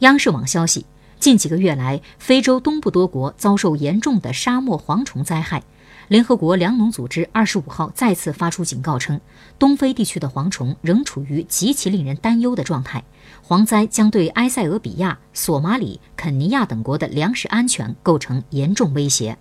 [0.00, 0.86] 央视网消息
[1.18, 5.62] 近几个月来非洲东部多国遭受严重的沙漠蝗虫灾害。
[6.08, 9.20] 联合国粮农组织二十五号再次发出警告称
[9.58, 13.04] 东非地区的蝗虫仍处于极其令人担忧的状态。
[13.46, 19.36] 蝗灾将对埃塞俄比亚索马里肯尼亚等国的粮食安全构成严重威胁。